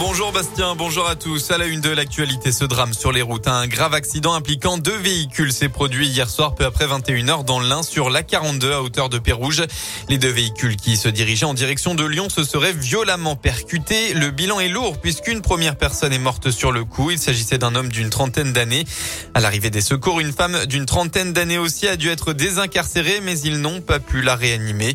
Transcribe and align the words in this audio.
Bonjour 0.00 0.32
Bastien, 0.32 0.74
bonjour 0.76 1.06
à 1.06 1.14
tous. 1.14 1.50
À 1.50 1.58
la 1.58 1.66
une 1.66 1.82
de 1.82 1.90
l'actualité, 1.90 2.52
ce 2.52 2.64
drame 2.64 2.94
sur 2.94 3.12
les 3.12 3.20
routes. 3.20 3.46
Un 3.48 3.66
grave 3.66 3.92
accident 3.92 4.32
impliquant 4.32 4.78
deux 4.78 4.96
véhicules 4.96 5.52
s'est 5.52 5.68
produit 5.68 6.08
hier 6.08 6.30
soir 6.30 6.54
peu 6.54 6.64
après 6.64 6.86
21h 6.86 7.44
dans 7.44 7.60
l'un 7.60 7.82
sur 7.82 8.08
la 8.08 8.22
42 8.22 8.72
à 8.72 8.80
hauteur 8.80 9.10
de 9.10 9.18
Pérouge. 9.18 9.62
Les 10.08 10.16
deux 10.16 10.30
véhicules 10.30 10.76
qui 10.76 10.96
se 10.96 11.10
dirigeaient 11.10 11.44
en 11.44 11.52
direction 11.52 11.94
de 11.94 12.06
Lyon 12.06 12.30
se 12.30 12.44
seraient 12.44 12.72
violemment 12.72 13.36
percutés. 13.36 14.14
Le 14.14 14.30
bilan 14.30 14.58
est 14.58 14.68
lourd 14.68 14.96
puisqu'une 14.96 15.42
première 15.42 15.76
personne 15.76 16.14
est 16.14 16.18
morte 16.18 16.50
sur 16.50 16.72
le 16.72 16.86
coup. 16.86 17.10
Il 17.10 17.18
s'agissait 17.18 17.58
d'un 17.58 17.74
homme 17.74 17.90
d'une 17.90 18.08
trentaine 18.08 18.54
d'années. 18.54 18.86
À 19.34 19.40
l'arrivée 19.40 19.68
des 19.68 19.82
secours, 19.82 20.18
une 20.18 20.32
femme 20.32 20.64
d'une 20.64 20.86
trentaine 20.86 21.34
d'années 21.34 21.58
aussi 21.58 21.86
a 21.86 21.96
dû 21.96 22.08
être 22.08 22.32
désincarcérée 22.32 23.20
mais 23.22 23.38
ils 23.38 23.60
n'ont 23.60 23.82
pas 23.82 23.98
pu 23.98 24.22
la 24.22 24.34
réanimer. 24.34 24.94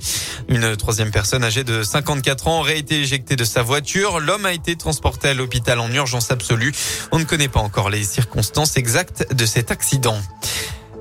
Une 0.50 0.76
troisième 0.76 1.12
personne 1.12 1.44
âgée 1.44 1.64
de 1.64 1.84
54 1.84 2.48
ans 2.48 2.60
aurait 2.62 2.80
été 2.80 3.02
éjectée 3.02 3.36
de 3.36 3.44
sa 3.44 3.62
voiture. 3.62 4.20
L'homme 4.20 4.48
a 4.48 4.54
été 4.54 4.76
transporté 4.76 4.95
transporté 4.96 5.28
à 5.28 5.34
l'hôpital 5.34 5.80
en 5.80 5.92
urgence 5.92 6.32
absolue. 6.32 6.72
On 7.12 7.20
ne 7.20 7.26
connaît 7.26 7.50
pas 7.50 7.60
encore 7.60 7.90
les 7.90 8.06
circonstances 8.06 8.78
exactes 8.78 9.34
de 9.34 9.46
cet 9.46 9.70
accident. 9.70 10.18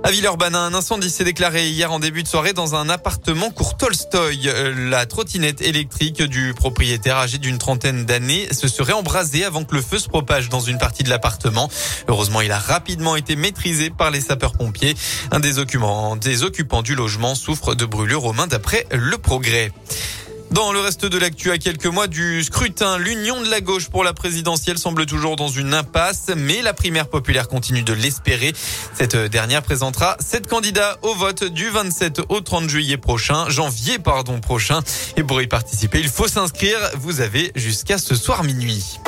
À 0.03 0.11
Villeurbanne, 0.11 0.57
un 0.57 0.75
incendie 0.75 1.09
s'est 1.09 1.25
déclaré 1.25 1.69
hier 1.69 1.91
en 1.93 2.01
début 2.01 2.25
de 2.25 2.29
soirée 2.29 2.53
dans 2.53 2.75
un 2.75 2.91
appartement 2.91 3.51
court 3.51 3.77
Tolstoy. 3.77 4.49
Euh, 4.49 4.91
la 4.91 5.07
trottinette 5.07 5.63
électrique 5.63 6.23
du 6.23 6.53
propriétaire 6.53 7.17
âgé 7.17 7.39
d'une 7.39 7.57
trentaine 7.57 8.05
d'années 8.05 8.47
se 8.53 8.69
serait 8.69 8.93
embrasée 8.93 9.45
avant 9.45 9.65
que 9.65 9.75
le 9.75 9.81
feu 9.81 9.99
se 9.99 10.09
propage 10.09 10.51
dans 10.51 10.61
une 10.61 10.77
partie 10.77 11.05
de 11.05 11.09
l'appartement. 11.09 11.71
Heureusement, 12.09 12.43
il 12.43 12.53
a 12.53 12.59
rapidement 12.59 13.17
été 13.17 13.37
maîtrisé 13.37 13.89
par 13.89 14.11
les 14.11 14.21
sapeurs-pompiers. 14.21 14.95
Un 15.31 15.41
des 15.41 15.59
occupants, 15.59 16.83
du 16.83 16.95
logement 16.97 17.35
souffre 17.35 17.75
de 17.75 17.87
brûlures 17.87 18.25
aux 18.25 18.33
mains 18.35 18.49
d'après 18.49 18.87
le 18.91 19.17
progrès. 19.17 19.73
Dans 20.55 20.73
le 20.73 20.79
reste 20.79 21.05
de 21.05 21.19
l'actu, 21.19 21.51
à 21.51 21.59
quelques 21.59 21.87
mois 21.87 22.07
du 22.07 22.45
scrutin, 22.45 22.97
l'union 22.97 23.43
de 23.43 23.51
la 23.51 23.61
gauche 23.61 23.89
pour 23.89 24.05
la 24.05 24.13
présidentielle 24.13 24.79
semble 24.79 25.05
toujours 25.05 25.35
dans 25.35 25.49
une 25.49 25.75
impasse, 25.75 26.31
mais 26.37 26.63
la 26.63 26.73
primaire 26.73 27.09
populaire 27.09 27.49
continue 27.49 27.83
de 27.83 27.93
l'espérer. 27.93 28.53
Cette 28.95 29.17
dernière 29.17 29.63
présentera 29.63 30.17
sept 30.21 30.47
candidats 30.47 30.97
au 31.03 31.13
vote 31.17 31.43
du 31.43 31.71
27 31.71 32.21
au 32.29 32.41
30 32.41 32.71
juillet 32.71 32.99
prochain, 32.99 33.49
janvier 33.49 33.99
pardon 33.99 34.39
prochain. 34.39 34.79
Et 35.17 35.25
pour 35.25 35.43
y 35.43 35.49
participer, 35.49 35.99
il 35.99 36.09
faut 36.09 36.29
s'inscrire. 36.29 36.79
Vous 36.99 37.21
avez 37.21 37.51
jusqu'à 37.57 37.99
ce 37.99 38.15
soir 38.15 38.45
minuit. 38.45 39.01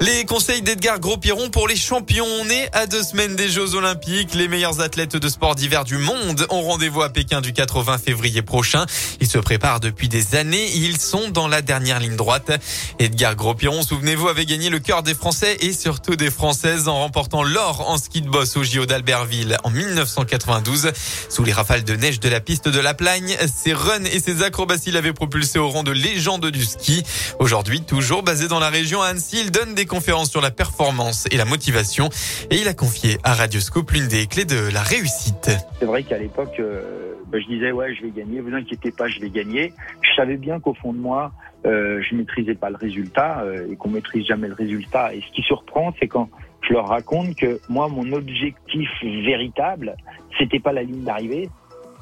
Les 0.00 0.24
conseils 0.24 0.62
d'Edgar 0.62 1.00
Gros-Piron 1.00 1.50
pour 1.50 1.66
les 1.66 1.74
champions. 1.74 2.24
On 2.40 2.48
est 2.48 2.70
à 2.72 2.86
deux 2.86 3.02
semaines 3.02 3.34
des 3.34 3.48
Jeux 3.48 3.74
Olympiques. 3.74 4.32
Les 4.32 4.46
meilleurs 4.46 4.80
athlètes 4.80 5.16
de 5.16 5.28
sport 5.28 5.56
d'hiver 5.56 5.82
du 5.82 5.98
monde 5.98 6.46
ont 6.50 6.62
rendez-vous 6.62 7.02
à 7.02 7.08
Pékin 7.08 7.40
du 7.40 7.52
80 7.52 7.98
février 7.98 8.42
prochain. 8.42 8.86
Ils 9.20 9.26
se 9.26 9.38
préparent 9.38 9.80
depuis 9.80 10.08
des 10.08 10.36
années. 10.36 10.70
Ils 10.76 11.00
sont 11.00 11.30
dans 11.30 11.48
la 11.48 11.62
dernière 11.62 11.98
ligne 11.98 12.14
droite. 12.14 12.52
Edgar 13.00 13.34
Gros-Piron, 13.34 13.82
souvenez-vous, 13.82 14.28
avait 14.28 14.46
gagné 14.46 14.70
le 14.70 14.78
cœur 14.78 15.02
des 15.02 15.14
Français 15.14 15.56
et 15.62 15.72
surtout 15.72 16.14
des 16.14 16.30
Françaises 16.30 16.86
en 16.86 17.00
remportant 17.00 17.42
l'or 17.42 17.90
en 17.90 17.98
ski 17.98 18.22
de 18.22 18.28
boss 18.28 18.56
au 18.56 18.62
JO 18.62 18.86
d'Albertville 18.86 19.58
en 19.64 19.70
1992. 19.70 20.92
Sous 21.28 21.42
les 21.42 21.52
rafales 21.52 21.82
de 21.82 21.96
neige 21.96 22.20
de 22.20 22.28
la 22.28 22.38
piste 22.38 22.68
de 22.68 22.78
la 22.78 22.94
Plagne, 22.94 23.36
ses 23.52 23.72
runs 23.72 24.04
et 24.04 24.20
ses 24.20 24.44
acrobaties 24.44 24.92
l'avaient 24.92 25.12
propulsé 25.12 25.58
au 25.58 25.68
rang 25.68 25.82
de 25.82 25.90
légende 25.90 26.46
du 26.46 26.64
ski. 26.64 27.02
Aujourd'hui, 27.40 27.80
toujours 27.80 28.22
basé 28.22 28.46
dans 28.46 28.60
la 28.60 28.70
région 28.70 29.02
Annecy, 29.02 29.40
il 29.40 29.50
donne 29.50 29.74
des 29.74 29.87
conférence 29.88 30.30
sur 30.30 30.40
la 30.40 30.50
performance 30.50 31.26
et 31.32 31.36
la 31.36 31.44
motivation 31.44 32.08
et 32.50 32.56
il 32.56 32.68
a 32.68 32.74
confié 32.74 33.18
à 33.24 33.34
Radioscope 33.34 33.90
l'une 33.90 34.06
des 34.06 34.26
clés 34.26 34.44
de 34.44 34.72
la 34.72 34.82
réussite. 34.82 35.50
C'est 35.78 35.84
vrai 35.84 36.02
qu'à 36.04 36.18
l'époque, 36.18 36.54
euh, 36.60 37.14
bah, 37.26 37.38
je 37.40 37.46
disais 37.46 37.72
ouais, 37.72 37.94
je 37.94 38.02
vais 38.02 38.10
gagner, 38.10 38.40
vous 38.40 38.54
inquiétez 38.54 38.92
pas, 38.92 39.08
je 39.08 39.18
vais 39.20 39.30
gagner. 39.30 39.72
Je 40.02 40.14
savais 40.14 40.36
bien 40.36 40.60
qu'au 40.60 40.74
fond 40.74 40.92
de 40.92 40.98
moi, 40.98 41.32
euh, 41.66 42.00
je 42.08 42.14
maîtrisais 42.14 42.54
pas 42.54 42.70
le 42.70 42.76
résultat 42.76 43.40
euh, 43.40 43.70
et 43.70 43.76
qu'on 43.76 43.90
maîtrise 43.90 44.26
jamais 44.26 44.48
le 44.48 44.54
résultat. 44.54 45.14
Et 45.14 45.20
ce 45.20 45.32
qui 45.34 45.42
surprend, 45.42 45.92
c'est 45.98 46.06
quand 46.06 46.28
je 46.62 46.72
leur 46.72 46.88
raconte 46.88 47.34
que 47.34 47.60
moi, 47.68 47.88
mon 47.88 48.12
objectif 48.12 48.88
véritable, 49.02 49.96
c'était 50.38 50.60
pas 50.60 50.72
la 50.72 50.82
ligne 50.82 51.02
d'arrivée, 51.02 51.48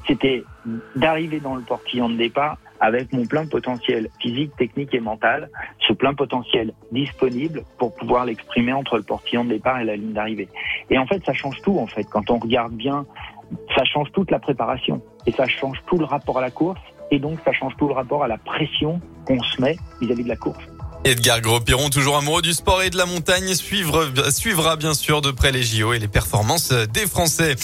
c'était 0.05 0.43
d'arriver 0.95 1.39
dans 1.39 1.55
le 1.55 1.63
portillon 1.63 2.09
de 2.09 2.17
départ 2.17 2.57
avec 2.79 3.11
mon 3.13 3.25
plein 3.25 3.45
potentiel 3.45 4.09
physique, 4.19 4.55
technique 4.57 4.93
et 4.93 4.99
mental, 4.99 5.49
ce 5.87 5.93
plein 5.93 6.13
potentiel 6.13 6.73
disponible 6.91 7.63
pour 7.77 7.93
pouvoir 7.95 8.25
l'exprimer 8.25 8.73
entre 8.73 8.97
le 8.97 9.03
portillon 9.03 9.45
de 9.45 9.49
départ 9.49 9.79
et 9.79 9.85
la 9.85 9.95
ligne 9.95 10.13
d'arrivée. 10.13 10.47
Et 10.89 10.97
en 10.97 11.05
fait, 11.05 11.23
ça 11.25 11.33
change 11.33 11.61
tout, 11.61 11.77
en 11.77 11.87
fait. 11.87 12.03
Quand 12.03 12.29
on 12.29 12.37
regarde 12.37 12.73
bien, 12.73 13.05
ça 13.75 13.83
change 13.85 14.11
toute 14.11 14.31
la 14.31 14.39
préparation. 14.39 15.01
Et 15.25 15.31
ça 15.31 15.45
change 15.47 15.77
tout 15.87 15.97
le 15.97 16.05
rapport 16.05 16.37
à 16.37 16.41
la 16.41 16.51
course. 16.51 16.81
Et 17.11 17.19
donc, 17.19 17.39
ça 17.45 17.51
change 17.53 17.75
tout 17.77 17.87
le 17.87 17.93
rapport 17.93 18.23
à 18.23 18.27
la 18.27 18.37
pression 18.37 19.01
qu'on 19.25 19.41
se 19.41 19.61
met 19.61 19.77
vis-à-vis 20.01 20.23
de 20.23 20.29
la 20.29 20.35
course. 20.35 20.76
Edgar 21.03 21.41
Gros-Piron, 21.41 21.89
toujours 21.89 22.17
amoureux 22.17 22.41
du 22.41 22.53
sport 22.53 22.81
et 22.81 22.89
de 22.89 22.97
la 22.97 23.05
montagne, 23.05 23.55
suivra 23.55 24.75
bien 24.75 24.93
sûr 24.93 25.21
de 25.21 25.31
près 25.31 25.51
les 25.51 25.63
JO 25.63 25.93
et 25.93 25.99
les 25.99 26.07
performances 26.07 26.71
des 26.71 27.07
Français. 27.07 27.55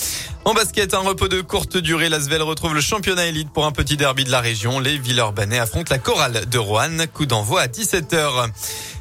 En 0.45 0.53
basket, 0.53 0.93
un 0.93 0.99
repos 0.99 1.27
de 1.27 1.41
courte 1.41 1.77
durée. 1.77 2.09
L'Asvel 2.09 2.41
retrouve 2.41 2.73
le 2.73 2.81
championnat 2.81 3.25
élite 3.27 3.49
pour 3.51 3.65
un 3.65 3.71
petit 3.71 3.97
derby 3.97 4.25
de 4.25 4.31
la 4.31 4.41
région. 4.41 4.79
Les 4.79 4.97
Villeurbanais 4.97 5.59
affrontent 5.59 5.93
la 5.93 5.99
chorale 5.99 6.45
de 6.49 6.57
Roanne. 6.57 7.05
Coup 7.13 7.25
d'envoi 7.25 7.61
à 7.61 7.67
17h. 7.67 8.47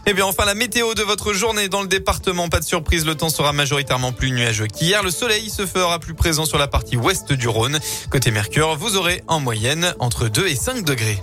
Et 0.05 0.11
eh 0.11 0.15
bien 0.15 0.25
enfin 0.25 0.45
la 0.45 0.55
météo 0.55 0.95
de 0.95 1.03
votre 1.03 1.33
journée 1.33 1.69
dans 1.69 1.83
le 1.83 1.89
département. 1.89 2.49
Pas 2.49 2.61
de 2.61 2.65
surprise, 2.65 3.05
le 3.07 3.15
temps 3.17 3.29
sera 3.29 3.53
majoritairement 3.53 4.13
plus 4.13 4.31
nuageux 4.31 4.67
qu'hier. 4.67 5.03
Le 5.03 5.11
soleil 5.11 5.51
se 5.51 5.67
fera 5.67 5.99
plus 5.99 6.15
présent 6.15 6.45
sur 6.45 6.59
la 6.59 6.69
partie 6.69 6.97
ouest 6.97 7.33
du 7.33 7.49
Rhône. 7.49 7.79
Côté 8.11 8.31
Mercure, 8.31 8.77
vous 8.77 8.97
aurez 8.97 9.23
en 9.29 9.41
moyenne 9.41 9.95
entre 9.99 10.29
2 10.29 10.47
et 10.47 10.57
5 10.57 10.85
degrés. 10.85 11.19